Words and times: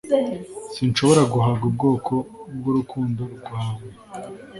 kandi 0.11 0.35
sinshobora 0.75 1.21
guhaga 1.33 1.63
ubwoko 1.69 2.13
bwurukundo 2.57 3.23
rwawea 3.35 3.89